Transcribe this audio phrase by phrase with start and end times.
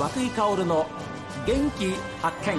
[0.00, 0.86] 和久井薫の
[1.46, 1.90] 元気
[2.22, 2.56] 発見。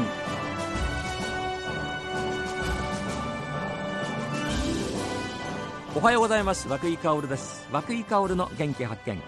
[5.95, 6.67] おはようございます。
[6.67, 7.67] 和久井薫です。
[7.71, 9.19] 和久井薫の元気発見。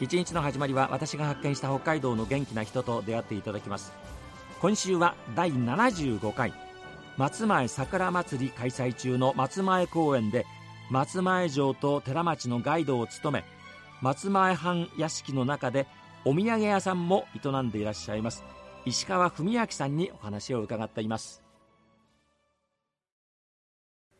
[0.00, 3.92] 一日の始まりは私が発見した北海道の元気な人と出会っていただきます。
[4.60, 6.52] 今週は第75回。
[7.16, 10.46] 松前桜祭り開催中の松前公園で
[10.92, 13.44] 松前城と寺町のガイドを務め
[14.00, 15.88] 松前藩屋敷の中で
[16.24, 18.44] お土産屋さんも営んでいらっしゃいます。
[18.84, 21.42] 石川文明さんにお話を伺っています。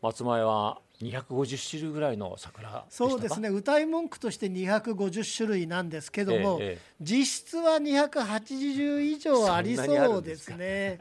[0.01, 3.49] 松前は250種類ぐらいの桜そうですね。
[3.49, 10.99] 歌い文句として250種類なんですけども、ええ、実質は280以上ありそうですね。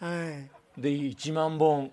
[0.00, 1.90] はい、で1万本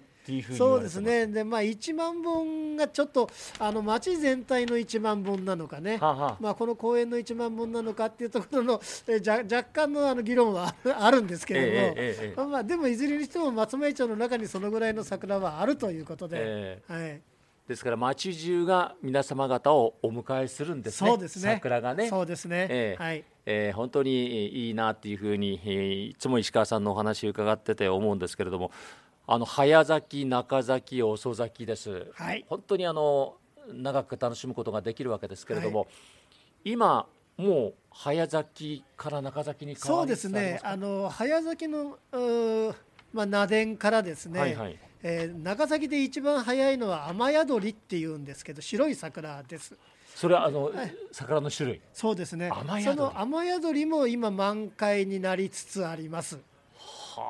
[0.58, 3.30] そうですねで、まあ、1万本がちょっと
[3.60, 16.82] あの町全体の1万本なのかね、ははまあ、この公園の1万本なのかっていうところのえじゃ若干のあの議論は あるんですけれども、ええ、まあ、でもいずれにしても松前町の中にそのぐらいの桜はあるということで。
[16.88, 17.22] はい
[17.68, 21.10] ですから町中が皆様方をお迎えするんですね。
[21.10, 21.54] そうですね。
[21.56, 22.10] 桜がね。
[22.10, 22.68] そうですね。
[22.70, 23.24] えー、はい。
[23.48, 28.72] えー、本当にいいなっていうふうに、えー、いつも石川さんのお話を伺ってて思うんですけれども、
[29.28, 33.36] あの早咲き中咲き遅咲きです、はい、本当にあの
[33.74, 35.86] 長く楽しむことができるわけですけれども、は
[36.64, 40.60] い、今もう早咲きから中咲きにそうですね。
[40.64, 41.98] あの早咲きの
[43.14, 49.74] まあ、名電からですね、はいはい、えー、長崎で一番早いのは雨宿りっていうんですけど白い桜です。
[50.14, 51.82] それはあの、はい、桜の種類？
[51.94, 52.52] そうですね。
[52.84, 56.40] その雨宿りも今満開になりつつあります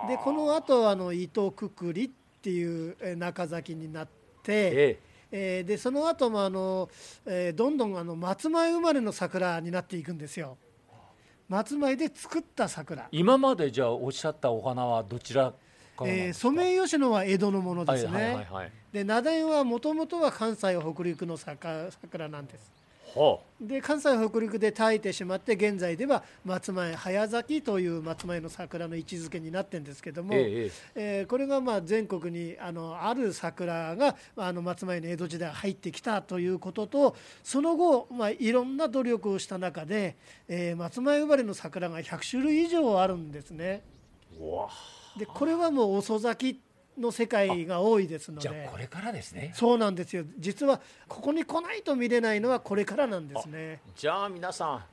[0.08, 2.09] でこの後あの糸くくりっ
[2.41, 4.08] ていう中崎になっ
[4.44, 5.00] て、え
[5.31, 5.61] え。
[5.61, 6.89] ー、でその後もあの、
[7.25, 10.58] えー、どんどんあの松前生まれの桜になっていくんですよ。
[11.50, 13.08] 松前で作った桜。
[13.11, 15.54] 今までじゃあおっしゃったお花はどちら
[16.04, 22.71] えー、ソメイヨシノは江戸のものですね、はいはいはいはい、で名田はもともとは関西北陸の桜なんです
[23.61, 40.17] で関西北陸で耐えてしまって現在では松前早咲きという松前の桜の位置づけになってるんですけども、えええー、これがまあ全国にあのある桜があの松前の江戸時代入ってきたということとその後、まあ、いろんな努力をした中で、
[40.49, 43.83] えー、松前生まれの桜が100種類以上あるんですね。
[45.17, 46.64] でこれはもう遅咲き
[46.98, 48.70] の世界が多いですので。
[48.72, 49.52] これからですね。
[49.54, 50.23] そうなんですよ。
[50.38, 53.82] 実はここに来ないと見れないのはこれからなんですね。
[53.95, 54.83] じゃあ皆さん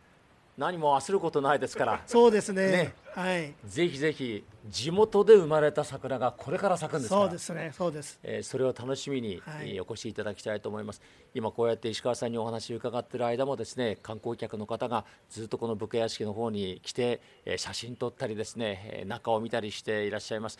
[0.58, 2.02] 何も焦ることないですから。
[2.06, 2.70] そうですね。
[2.70, 2.94] ね。
[3.14, 3.54] はい。
[3.64, 7.72] ぜひぜひ地元で生まれた桜がこれから咲くんですそうですね。
[7.74, 11.00] そうです、えー、それを楽しみに、はい、お越しいただきたいと思います。
[11.34, 20.58] 今こうやって石川さんにお話を伺っている間もですね観光客の方がずっとこの武家屋敷の方に来て、えー、写真撮ったりですね中を見たりしていらっしゃいます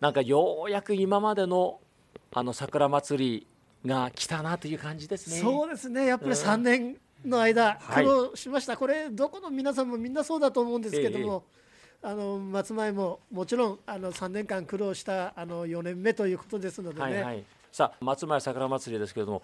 [0.00, 1.80] なんかようやく今までの
[2.32, 3.46] あの桜祭り
[3.88, 5.38] が来たなという感じですね。
[5.38, 6.06] そうですね。
[6.06, 8.72] やっぱり3年の間、苦労しました。
[8.72, 11.44] はい、これどこの皆さんもみんなそうだと思うんですけども。
[12.02, 19.42] ええ、あの松前ももちろんあの3年間苦労したあの4年目ということですのでね、はいはい、さあ松前桜祭りですけれども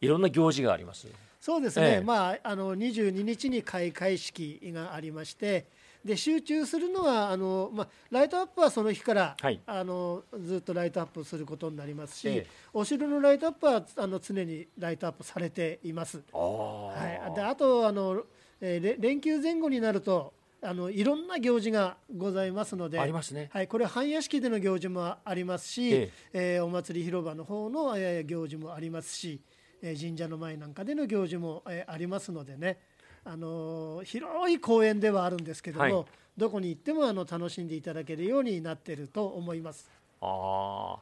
[0.00, 1.06] いろんな行事があります
[1.40, 5.66] そうですね、え、まあ、あの22日に開会式がありまして
[6.04, 16.22] で集中するのはあの、まあ、ライトアップはその日から、はい、あのずっとライトアップすることになりますし、ええ、お城のライトアップはあの常にライトアップされています。
[16.32, 18.22] はい、であとあの、
[18.60, 26.56] えー、連休前後になるとあのいろんな行事がございますのでありますね、はい、これ藩屋敷での行事もありますし、ええ。
[26.56, 29.40] えー、お祭り広場の方の、えー、行事もありますし、
[29.82, 32.78] えー、神社の前なんかでの行事も、えー、ありますのでね
[33.24, 39.88] あの広い公園ではあるんですけども、はい、どこに行ってもあの楽しんでいただけるようになっていると思います。
[40.20, 40.98] あ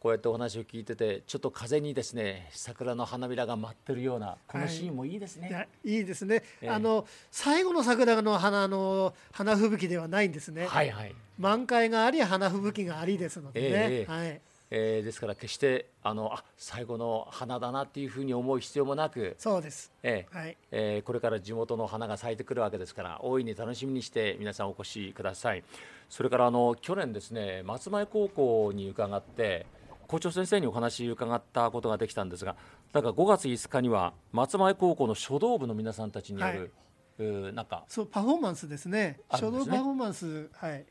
[0.00, 5.50] こうやってお話を聞いててちょっと風にですね桜の花びらが舞ってるようなこのシーンもいいですね。
[5.52, 10.66] はい、いいいですね、えー、あの最後の桜の花の花吹雪ではないんですね。
[10.66, 11.14] はいはい。
[11.36, 13.68] 満開があり花吹雪がありですのでね。
[13.70, 14.40] えー、はい。
[14.70, 20.56] えー、ですから決してあのあ最後の花だなっていうふうに思う必要もなくそうです、えーはい。
[20.70, 25.64] えー、これから地元の花が咲いてくるわけですから大いに楽しみにして皆さんお越しください。
[26.08, 29.66] それからあの去年ですね松前高校に伺って
[30.06, 32.56] 校長先生にお話伺ったことができたんですが
[32.92, 36.72] なんか5月5日には松前高校の書道部の皆さんたちによる、
[37.18, 39.20] はい、なんかそうパフォーマンスですね。
[39.36, 40.86] 書道パフォーマンスはい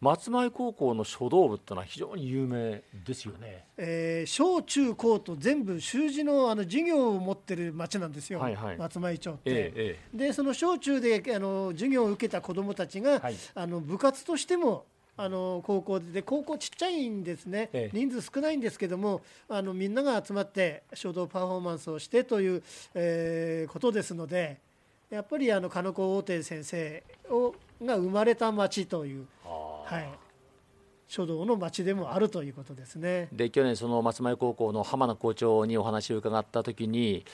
[0.00, 3.64] 松前高校の書道部ってのは非常に有名ですよね。
[3.76, 9.40] えー、小中高と全部習字のあの授業を持ってる町なんですよ、はいはい、松前町って。
[9.44, 14.84] ええ、でその小中であの授業を受けた子どもたちが、はい、あの部活としても
[15.16, 22.62] あの高校で高校ちっちゃいんですね、ええ、人数少ないんですけどもあのみんなが集まって書道パフォーマンスをしてという、
[22.94, 24.58] えー、ことですので
[25.10, 27.54] やっぱりあの金子大手先生を
[27.84, 29.26] が生まれた町という、
[29.88, 30.08] はい、
[31.06, 33.28] 書道の町でもあるということですね。
[33.32, 37.24] で去年その松前高校の浜名校長にお話を伺った時に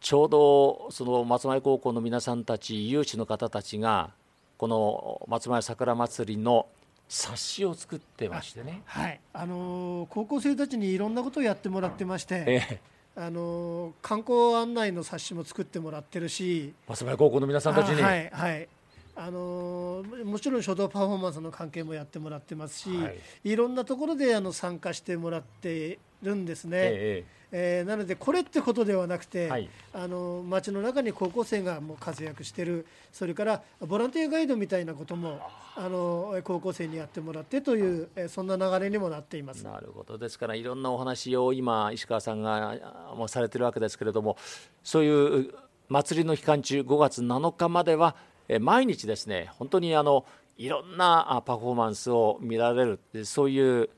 [0.00, 4.10] ちょうどその松前高校の皆さんたち有志の方たちが
[4.58, 6.66] この松前桜まつりの
[7.08, 8.82] 冊子を作ってましてね。
[8.86, 12.44] はい、あのー、高校生たちにいろんなことをやってもらってまして。
[12.46, 18.68] ええあの観光案内の冊子も作ってもらってるし松前高校の皆さんたちにはいはい
[19.16, 26.78] あのもちろん書道パフォーマンスの関係もやってもらってますし、はい、いろんなところであの参加してもらってるんですね。
[26.78, 35.38] えええー、なのでこれってことではなくて、はい、あの街の中に高校生がもう活躍してるそれからボランティアガイドみたいなことも
[35.76, 39.62] あの高校生にやってもらってという、えー、そんな流れにもなっています。
[39.62, 40.18] なるほど。
[40.18, 44.36] ですからいろんなお話を今石川さんがもうされてるわけですけれども
[44.82, 45.54] そういう
[45.88, 48.16] 祭りの期間中5月7日までは
[48.60, 50.24] 毎日ですね本当にあの
[50.56, 53.88] いろんなパフォーマンスを見られるそういう、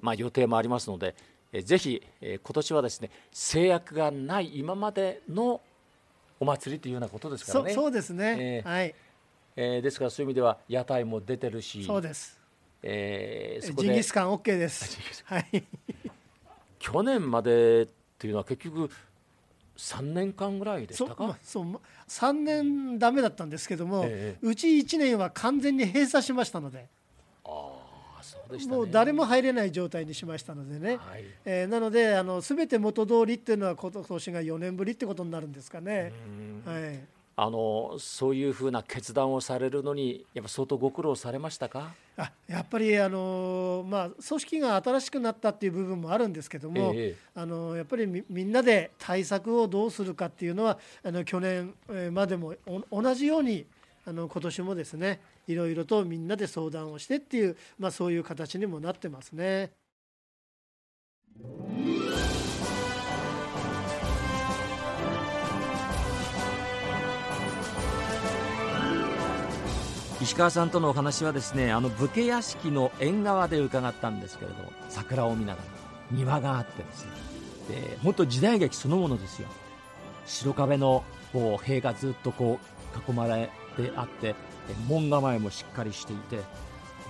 [0.00, 1.14] まあ、予定もありますので
[1.64, 5.60] ぜひ今年はですね制約がない今までの
[6.40, 7.74] お祭りというようなことですからね。
[7.74, 8.94] そうですね、えー、はい。
[9.56, 12.40] えー、ですからそういう意味では屋台も出てるしそうです、
[12.82, 15.22] えー、そこでジンギスカン OK です。
[15.26, 15.64] はい、
[16.78, 17.86] 去年までっ
[18.16, 18.90] ていうのは結局
[19.80, 21.26] 3年間ぐらいでしたか？
[21.26, 21.38] ま、
[22.08, 26.88] 3年だめだったんですけども、ええ、うち1年は完全に閉鎖しましたので。
[28.50, 36.12] ね、もう誰も入れない状態にしましたのでね、はい、えー、なのであの全て元通りっていうのは今年が4年ぶりってことになるんですかね。
[36.64, 41.94] はいあのそういうふうな決断をされるのにやっぱ相当ご苦労されましたか？
[42.18, 51.72] あやっぱりあの、まあ、組織が新しくなったっていう部分もあるんですけども、ええ、あのやっぱりみみんなで対策をどうするかっていうのはあの去年
[52.12, 52.54] までも
[52.92, 53.64] 同じように
[54.04, 59.70] あの今年もですねいろいろとみんなで相談をしてっていう、まあ、そういう形にもなってますね。
[70.20, 74.56] 石川さんとのお話はですねあの武家屋敷の縁側で伺ったんですけれど
[74.90, 75.66] 桜を見ながら
[76.10, 77.10] 庭があってですね。
[77.68, 79.48] で本当時代劇そのものですよ。
[80.26, 82.58] 白壁のこう塀がずっとこ
[82.94, 84.34] う囲まれてあって
[84.88, 86.36] 門構えもしっかりしていて、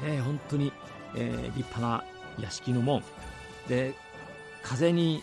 [0.07, 0.73] ね、本当に、
[1.17, 2.05] えー、立派な
[2.39, 3.03] 屋敷の門。
[3.69, 3.95] で
[4.63, 5.23] 風に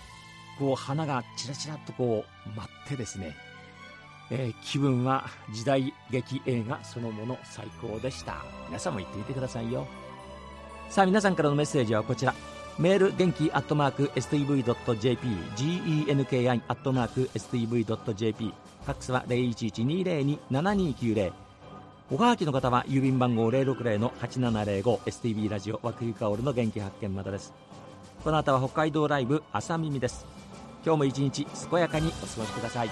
[0.59, 3.35] こう花がちらちらとこう舞ってですね
[4.29, 8.45] えー、気分は時代劇映画そのもの最高でした。
[8.67, 9.87] 皆さんも言ってみてくださいよ。
[10.89, 12.33] さあ皆さんからのメッセージはこちら。
[12.79, 21.33] メール元気アットマーク STV.jp genki アットマーク STV.jp ファックスは0112027290
[22.09, 27.53] おはがきの方は郵便番号 060-8705STV ラジオ和久井薫の元気発見までです。
[28.23, 30.25] この後は北海道ライブ朝耳です。
[30.85, 32.89] 今日も一日健やかにお過ごしください。